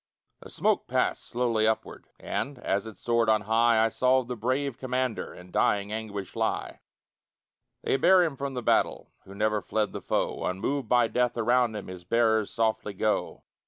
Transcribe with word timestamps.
The 0.41 0.49
smoke 0.49 0.87
passed 0.87 1.23
slowly 1.27 1.67
upward 1.67 2.07
And, 2.19 2.57
as 2.57 2.87
it 2.87 2.97
soared 2.97 3.29
on 3.29 3.41
high, 3.41 3.85
I 3.85 3.89
saw 3.89 4.23
the 4.23 4.35
brave 4.35 4.79
commander 4.79 5.31
In 5.31 5.51
dying 5.51 5.91
anguish 5.91 6.35
lie. 6.35 6.79
They 7.83 7.97
bear 7.97 8.23
him 8.23 8.35
from 8.35 8.55
the 8.55 8.63
battle 8.63 9.11
Who 9.25 9.35
never 9.35 9.61
fled 9.61 9.91
the 9.93 10.01
foe; 10.01 10.43
Unmoved 10.43 10.89
by 10.89 11.07
death 11.07 11.37
around 11.37 11.73
them 11.73 11.85
His 11.85 12.03
bearers 12.03 12.49
softly 12.51 12.93
go. 12.95 13.43